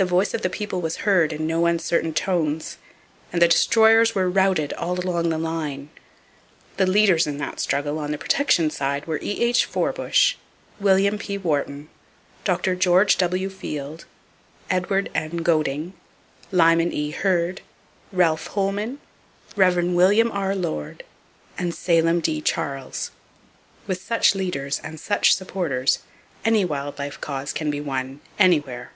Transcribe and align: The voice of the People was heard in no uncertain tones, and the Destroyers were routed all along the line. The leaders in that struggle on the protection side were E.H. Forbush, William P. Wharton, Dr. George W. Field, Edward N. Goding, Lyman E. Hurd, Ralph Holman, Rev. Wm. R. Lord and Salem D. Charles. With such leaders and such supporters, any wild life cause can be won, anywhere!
The 0.00 0.04
voice 0.04 0.32
of 0.32 0.42
the 0.42 0.48
People 0.48 0.80
was 0.80 0.98
heard 0.98 1.32
in 1.32 1.44
no 1.44 1.66
uncertain 1.66 2.14
tones, 2.14 2.76
and 3.32 3.42
the 3.42 3.48
Destroyers 3.48 4.14
were 4.14 4.30
routed 4.30 4.72
all 4.74 4.96
along 5.00 5.28
the 5.28 5.38
line. 5.38 5.88
The 6.76 6.86
leaders 6.86 7.26
in 7.26 7.38
that 7.38 7.58
struggle 7.58 7.98
on 7.98 8.12
the 8.12 8.16
protection 8.16 8.70
side 8.70 9.06
were 9.06 9.18
E.H. 9.20 9.64
Forbush, 9.64 10.36
William 10.78 11.18
P. 11.18 11.36
Wharton, 11.36 11.88
Dr. 12.44 12.76
George 12.76 13.16
W. 13.18 13.50
Field, 13.50 14.04
Edward 14.70 15.10
N. 15.16 15.38
Goding, 15.38 15.94
Lyman 16.52 16.92
E. 16.92 17.10
Hurd, 17.10 17.60
Ralph 18.12 18.46
Holman, 18.46 19.00
Rev. 19.56 19.82
Wm. 19.96 20.30
R. 20.30 20.54
Lord 20.54 21.02
and 21.58 21.74
Salem 21.74 22.20
D. 22.20 22.40
Charles. 22.40 23.10
With 23.88 24.00
such 24.00 24.36
leaders 24.36 24.78
and 24.84 25.00
such 25.00 25.34
supporters, 25.34 25.98
any 26.44 26.64
wild 26.64 27.00
life 27.00 27.20
cause 27.20 27.52
can 27.52 27.68
be 27.68 27.80
won, 27.80 28.20
anywhere! 28.38 28.92